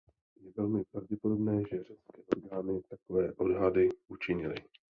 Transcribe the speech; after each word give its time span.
Je 0.43 0.51
velmi 0.57 0.83
pravděpodobné, 0.91 1.61
že 1.71 1.83
řecké 1.83 2.21
orgány 2.37 2.81
takové 2.89 3.31
odhady 3.33 3.89
učinily. 4.07 4.55